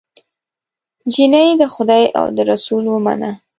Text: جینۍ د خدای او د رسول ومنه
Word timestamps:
جینۍ 1.13 1.49
د 1.61 1.63
خدای 1.73 2.03
او 2.19 2.25
د 2.35 2.37
رسول 2.51 2.83
ومنه 2.89 3.31